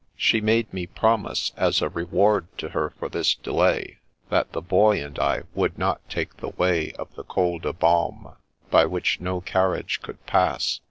She 0.17 0.41
made 0.41 0.73
me 0.73 0.87
promise, 0.87 1.51
as 1.55 1.79
a 1.79 1.87
reward 1.87 2.47
to 2.57 2.69
her 2.69 2.89
for 2.97 3.07
this 3.07 3.35
delay, 3.35 3.99
that 4.29 4.51
the 4.51 4.59
Boy 4.59 4.99
and 4.99 5.19
I 5.19 5.43
would 5.53 5.77
not 5.77 6.01
take 6.09 6.37
the 6.37 6.49
way 6.49 6.91
of 6.93 7.13
the 7.13 7.23
Col 7.23 7.59
de 7.59 7.71
Balme, 7.71 8.33
by 8.71 8.85
which 8.87 9.21
no 9.21 9.41
carriage 9.41 10.01
could 10.01 10.25
pass. 10.25 10.79